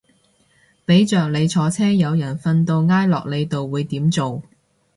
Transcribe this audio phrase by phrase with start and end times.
[0.83, 4.41] 俾着你坐車有人瞓到挨落你度會點做